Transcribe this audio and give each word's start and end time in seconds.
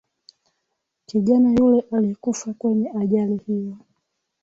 kijana 1.05 1.53
yule 1.59 1.83
alikufa 1.91 2.53
kwenye 2.53 2.89
ajali 3.01 3.37
hiyo 3.47 3.77